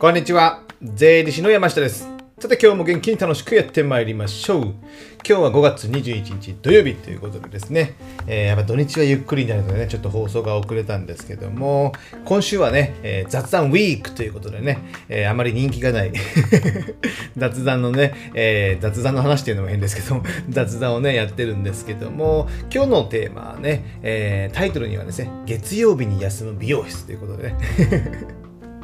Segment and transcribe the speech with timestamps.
[0.00, 0.62] こんにちは。
[0.82, 2.08] 税理士の山下です。
[2.38, 4.62] さて今日も元気に楽しくやってまいりましょう。
[4.62, 4.72] 今
[5.22, 7.96] 日は5月21日土曜日ということでですね、
[8.26, 11.92] えー、やっぱ土日はゆっくりになるのでね、ちょっと放送が遅れたんですけども、
[12.24, 14.78] 今週はね、えー、雑談ウィークということでね、
[15.10, 16.12] えー、あまり人気がない
[17.36, 27.56] 雑談のね、え雑談の話っていうのも変ですけど、 雑談をね、やってるんですけども、今日のテーマはね、えタイトルにはですね、月曜日に休む美容室ということでね、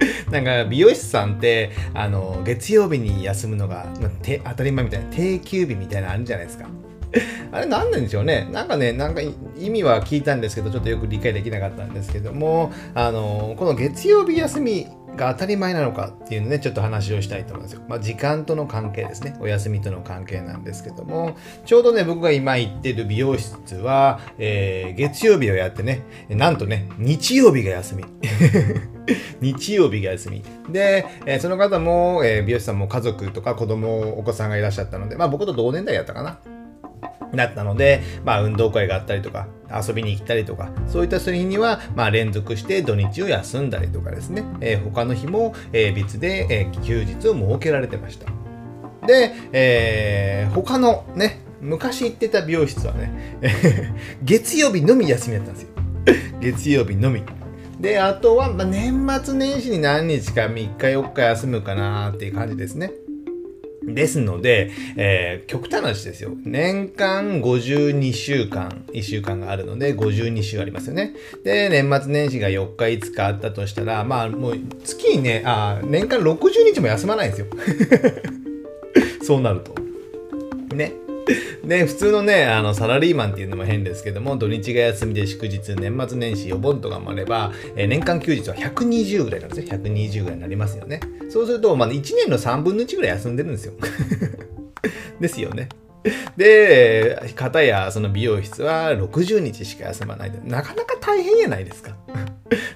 [0.30, 4.10] なんか美容師さんってあの月曜日に休むのが、まあ、
[4.50, 6.66] 当たり前みたいな定休日みたいなのあるじゃないですか。
[7.52, 8.48] あれ何なんでしょうね。
[8.52, 14.86] なんかね、なんか意味は聞いたんですけど、ちょっとよく理解できなかったんですけども、あの、この月曜日休み
[15.16, 17.82] が当たり前なのかっていうのね、ちょっと話をしたいと思うんですよ。
[17.88, 19.36] まあ、時間との関係ですね。
[19.40, 21.36] お休みとの関係なんですけども、
[21.66, 28.04] ちょうどね、僕が今行ってる美容室は、えー、月曜日をやってね、なんとね、日曜日が休み。
[29.40, 30.42] 日曜日が休み。
[30.70, 36.38] で、えー、その方も、えー、美容師さんも家族とか子供、お子さんがいらっしゃったので、まあ僕と同年代やったかな。
[37.34, 48.26] だったので、まあ運動会があったりとか、遊びに行ったりとか、そういった日には、まあ連続して土日を休んだりとかですね、えー、他の日も、えー、別で、えー、休日を設けられてました。
[49.06, 53.38] で、えー、他のね、昔行ってた美容室はね、
[54.22, 55.68] 月曜日のみ休みだったんですよ。
[56.40, 57.22] 月曜日のみ。
[57.80, 62.90] で、あとは、まあ、年末年始に何日か3日4日休むかなっていう感じですね。
[63.82, 66.32] ですので、えー、極端な話ですよ。
[66.44, 71.14] 年間52週間、1週間があるので、52週ありますよね。
[71.44, 77.46] で、年末年始が4日5日あったとしたら、まあ、もう月にね、あ年間60日も休まないんですよ。
[79.22, 79.74] そうなると。
[80.74, 80.92] ね。
[81.64, 89.76] で、普通のね、あの、サラリーマンっていうのも変ですけども、土日が休みで祝日、年末年始、お盆とかもあれば、えー、年間休日は120ぐらいなんですね。
[89.76, 91.00] 120ぐらいになりますよね。
[91.30, 93.74] そうすると、まあ、1年の3分の1ぐらい休んでるんですよ。
[95.20, 95.68] ですよね。
[96.36, 101.96] で、方やその美容室は60日しか休まないで、なかなか大変やないですか。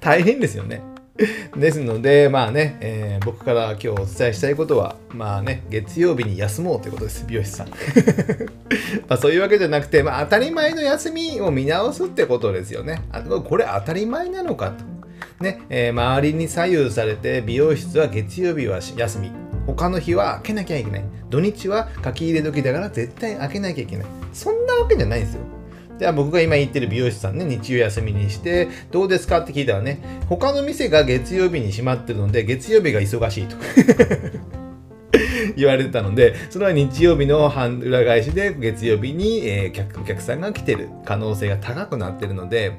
[0.00, 0.80] 大変ですよね。
[1.56, 7.68] ですので、まあね、えー、僕から今日お伝えしたいことは、まあね、月曜日に休もうということです、美容師さん。
[9.08, 13.02] まそういうわけじゃなくて、まあ当たり前の休みを見直すってことですよね。
[13.10, 14.84] あこれ当たり前なのかと。
[15.42, 19.32] ね、えー、周りに左右されて、美容室は月曜日は休み。
[19.66, 21.04] 他の日は開けなきゃいけない。
[21.30, 24.06] 土日は書き入れ時だから絶対開けなきゃいけない。
[24.32, 25.57] そんなわけじゃないんですよ。
[25.98, 33.56] じゃあ僕が今行ってる美容師さんね、日曜休みにして、どうですかって聞いたらね、他の店が月曜日に閉まってるので、月曜日が忙しいと。
[35.56, 42.78] 言われてたので、それは日曜日の半裏返しで月曜日に、えー、お客さんが来てる可能性が高くなってるので、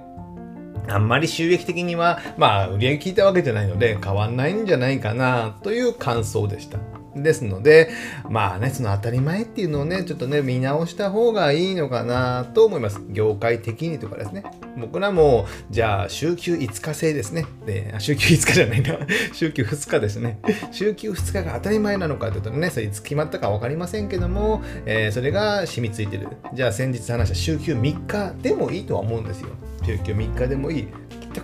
[0.88, 6.80] あんまり収益的には、まあ、売り上げ聞いたわけじゃないので、変わんないんじゃないかな、という感想でした。
[7.16, 7.90] ですので、
[8.30, 13.02] まあね、その当たり前っていうのをね、ちょっとね、見直した方がいいのかなと思います。
[13.10, 14.44] 業界的にとかですね。
[14.78, 17.46] 僕らも、じゃあ、週休5日制ですね。
[17.66, 18.98] で、週休5日じゃないな。
[19.34, 20.40] 週休2日ですね。
[20.72, 26.28] 週休2日が当たり前なのかというとね、それいつ決まったか分かりませんけども、えー、それが染みついてる。
[26.54, 29.50] じゃあ、先日話した週休3日でもいいとは思うんですよ。
[29.86, 30.88] 週休3日でもいい。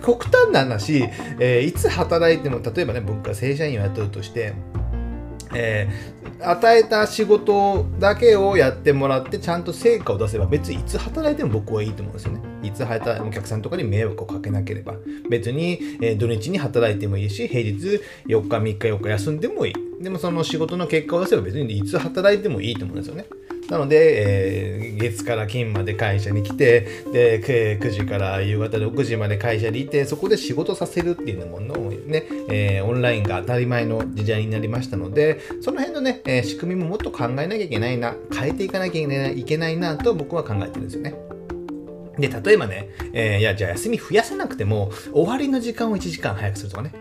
[0.04, 4.54] 極端な話、えー、いつ働いても、例えばね、僕が正社員を雇うとして、
[5.56, 12.40] えー、与えた仕事だけをやってもらってちゃんと成果を出せば別にいつ働いても僕はいいと思うんですよね。
[12.62, 14.94] いつ働いてお客さんとかに迷惑をかけなければ
[15.30, 19.74] 別に、えー、土日に働いてもいいし平日4日3日4日休んでもいい。
[20.02, 23.24] でもその仕事の結果を出せば別にいつ働いてもいいと思うんですよね。
[23.70, 27.42] なので、えー、月から金まで会社に来て、で、
[27.78, 41.14] 9時から夕方6時まで会社にいて、そこで仕事させるっていうものをね、えー、オンラインが当たり前の時代になりましたので、その辺のね、えー、仕組みももっと考えなきゃいけないな、変えていかなきゃいけないなと僕は考えてるんですよね。
[42.18, 46.92] で、例えばね、えー、いや、じゃあ休み増やさなくても、終わりの時間を1時間早くするとかね。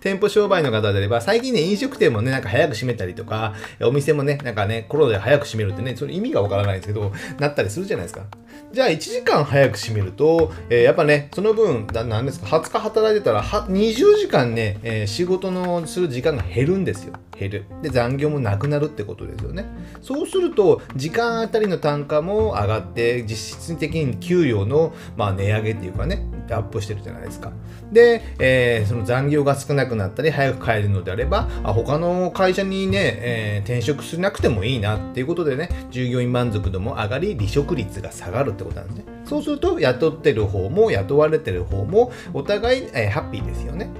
[0.00, 8.24] 店舗商売の方であれば、最近ね、飲食店もね、なんか早く閉めたりとか、お店もね、なんかね、コロナで早く閉めるってね、それ意味がわからないんですけど、なったりするじゃないですか。
[8.72, 17.14] じゃあ1時間早く閉めると、えー、やっぱね、その分、なんですか、20日働いてたら、は20時間ね、えー、仕事のする時間が減るんですよ。
[17.36, 17.64] 減る。
[17.82, 19.64] で、残業もなくなるってことですよね。
[20.02, 26.24] そうすると、時間あたりの単価も上がって、実質的に給料の、まあ、値上げっていうかね、
[26.54, 27.52] アップしてるじゃないですか。
[27.92, 39.04] で、えー、その残業が少なくなったり、早く帰るのであれば、あ他の会社にね、えー、転職しなくてもいいなっていうことでね、従業員満足度も上がり、離職率が下がるってことなんですね。
[39.24, 43.90] そうすると、雇ってる方も雇われてる方も、お互い、えー、ハッピーですよね。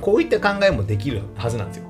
[0.00, 1.84] こういった考えもできるはずなんですよ。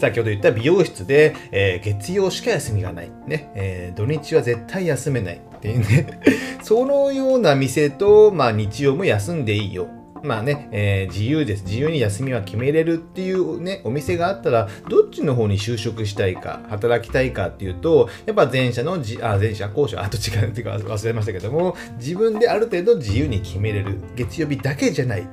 [0.00, 3.12] 先ほど言った美容室で、えー、月曜しか休みがない。
[3.26, 6.20] ね、えー、土日は絶対休めないっていうね
[6.64, 9.88] そのような店と、まあ日曜も休んでいいよ。
[10.22, 11.64] まあね、えー、自由です。
[11.64, 23.96] 自由に休みは決めれるっていうね、お店があったら、どっちの方に就職したいか、働きたいかっていうと、やっぱ前者のじ、あ、前者、後者、あと違うっていうか忘れましたけども、自分である程度自由に決めれる。
[24.14, 25.22] 月曜日だけじゃない。
[25.22, 25.26] っ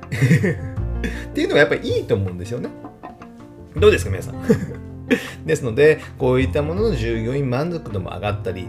[1.34, 2.70] ていうのがやっぱりいいと思うんですよね。
[3.76, 4.77] どうですか、皆さん？
[5.46, 8.68] ですので、こういったものの従業員満足度も上がったり、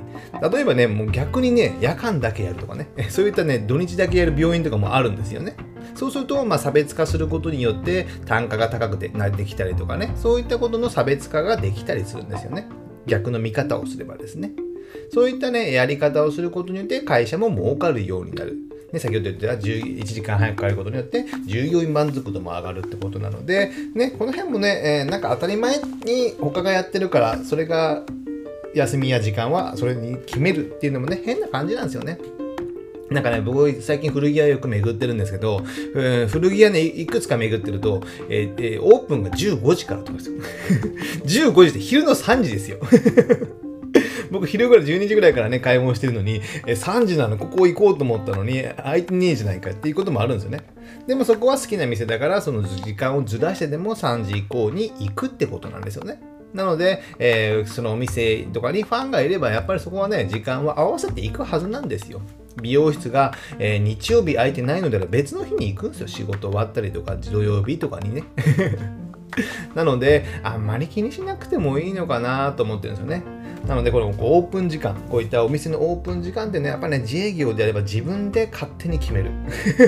[0.52, 5.56] 例えばね、もう逆にね、夜間だけやるとかね、 そういったね、土日だけやる病院とかもあるんですよね。
[5.96, 12.68] そうすると、まあ、差別化することによって単価が高くてなってきたりとかね、そういったことの差別化ができたりするんですよね。
[13.06, 14.52] 逆の見方をすればですね。
[15.14, 18.69] そういったね、やり方をすることによって会社も儲かるようになる。
[18.92, 28.04] ね、先ほど言った1時間早く帰ることによって従業員満足度も上がるってことなので、ね、この辺もね、えー、なんか当たり前に他がやってるからそれが
[28.74, 32.20] 休みや時間はそれに決めるっていうのもね変な感じなんですよね。
[33.10, 35.64] なんかね、僕、最近古着屋よく巡ってるんですけど、
[35.96, 40.38] うん、古着屋ね、いくつか巡ってると、えーえー、オープンが15時からとかですよ。
[41.52, 42.78] 15時って昼の3時ですよ。
[44.32, 50.62] 僕昼ぐらい12時ぐらいからね、買い物してるのに、え3時なの、ここ行こうと思ったのに、空いてねえじゃないかっていうこともあるんですよね。
[51.08, 56.20] でもそこは好きな店だから、その時間をずらしてでも3時以降に行くってことなんですよね。
[56.54, 62.22] なので、えー、そのお店とかにファンがいれば、やっぱりそこはね、時間を合わせていくはずなんですよ。
[62.62, 66.08] 美容室が、えー、日曜日空いてないのであれば別の日に行くんですよ。
[66.08, 68.24] 仕事終わったりとか、土曜日とかにね。
[69.76, 73.24] なので、あんまり気にしなくてもいいのかなと思ってるんですよね。
[73.70, 79.30] なので、このオープン時間、こういったお店のオープン時間ってね、やっぱね、自営業であれば自分で勝手に決める。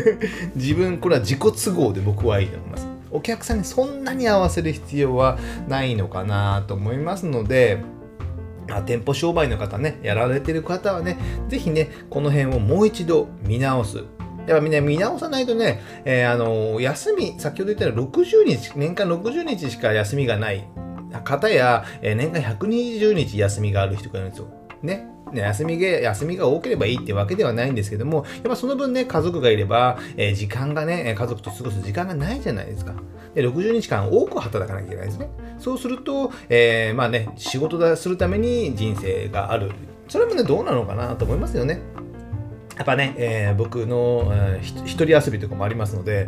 [0.55, 2.87] 自分、これは自己都合で僕はいいと思います。
[3.09, 7.79] お客さんにそんなに合わせる必要はないのかなと思いますので、
[8.69, 11.17] あ店舗商売の方ね、やられてる方はね、
[11.49, 13.97] ぜひね、この辺をもう一度見直す。
[14.45, 20.67] やっぱみんな見直さないとね、えー、あのー、休み、先ほど言ったように60日、年間60日しか休みがない
[21.21, 24.47] 方や、えー、年間120日休みがある人がいるんですよ。
[24.81, 25.07] ね。
[25.31, 32.93] ね、休みが、休みが多ければいいってわけではないんですけども、やっぱその分ね、家族がいれば、えー、時間がね、家族と過ごす時間がないじゃないですか。
[33.33, 35.29] で、60日間多く働かなきゃいけないですね。
[35.57, 39.71] そうすると、えー、まあね、仕事だするために人生がある。
[40.09, 41.79] それもね、どうなのかなと思いますよね。
[42.81, 46.27] やっぱね、えー、僕の、えー、一人遊びとかもありますので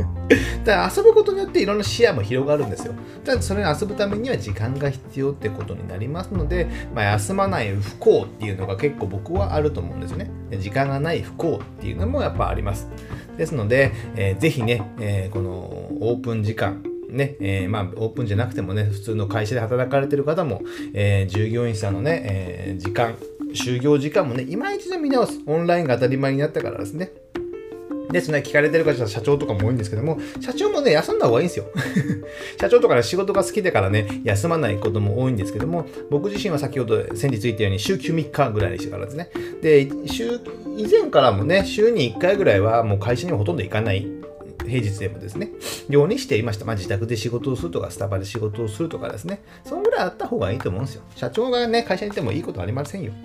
[0.62, 2.92] だ遊ぶことによっていろんな視野も広がるんですよ。
[3.24, 10.30] ただそれに遊ぶためには時間が必要ってことになりますので、まあ、休まない不幸っていうのが結構僕はあると思うんですよね。
[10.58, 12.90] 時間がない不幸っていうのもやっぱあります。
[13.38, 20.60] ですので、えー、ぜひね、えー、このオープン時間、ね、えー、まあ、オープンじゃなくてもね、普通の会社で働かれてる方も、
[20.92, 23.14] えー、従業員さんのね、えー、時間、
[23.56, 25.40] 就業時間もね、今一度見直す。
[25.46, 27.10] オンラインが当たり前になったからですね。
[28.12, 31.66] ですね、聞かれてる方は社長とかも多いんですけども、社長もね、休んだ方がいいんですよ。
[32.60, 39.30] 社長とかね、仕事が好きだからね、休まないことも多いんですけども、僕自身は先ほど先日言ったように、週休3日ぐらいにしてからですね。
[39.60, 40.40] で、週、
[40.76, 44.06] 以前からもね、週に1回ぐらいはもう会社にはほとんど行かない
[44.68, 45.50] 平日でもですね、
[45.88, 46.64] ようにしていました。
[46.64, 51.02] まあ、自宅で仕事をするとか、スタバで仕事をするとかですね、そんぐらいあった方がいいと思うんですよ。
[51.14, 53.12] 社長がね、会社にいてもいいことありませんよ。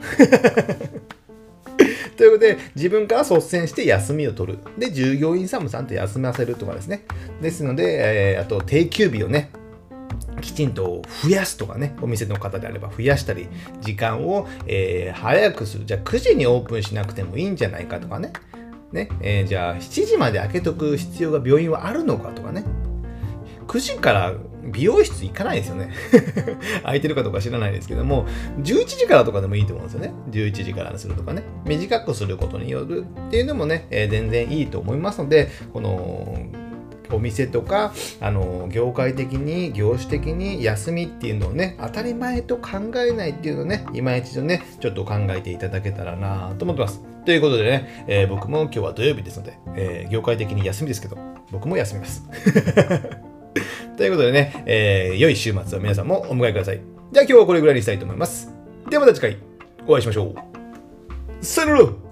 [2.17, 4.60] ということで、自分から率先して休みを取る。
[4.77, 7.03] で、従業員さんもちゃんと休ませるとかですね。
[7.41, 9.50] ですので、えー、あと定休日をね、
[10.41, 13.48] きちんと増やすとかね、お店の方であれば増やしたり、
[13.81, 15.86] 時間を、えー、早くする。
[15.86, 18.33] じゃあ9時にオープンしなくてもいいんじゃないかとかね。
[18.91, 22.65] ね、えー、じゃあ7時まで開けとく必要が病院はあるのかとかね。
[23.67, 24.33] 9時から
[24.63, 25.91] 美容室行かないですよね
[26.83, 28.27] 空いてるかどうか知らないですけども、
[28.60, 30.13] 11時からとかでもいいと思うんですよね。
[30.29, 31.43] 11時からにするとかね。
[31.65, 36.38] 短くすることによるっていうのもね、えー、全然いいと思いますので、この、
[37.12, 47.11] お店とか、あの、業界的に、業種的に休みっていうのをね、当たり前と考えないっていうのをね、今一度ね、ちょっと考えていただけたらなと思ってます。
[47.25, 51.18] ということでね、えー、僕も今日は土曜日ですので、えー、業界的に休みですけど、
[51.51, 52.24] 僕も休みます。
[53.98, 56.82] ということでね、えー、良い週末を皆さんもお迎えください。
[57.12, 58.54] じゃあ今日はこれぐらいにしたいと思います。
[58.90, 59.38] ではまた次回
[59.86, 61.46] お会いしましょう。
[61.46, 62.11] さよなら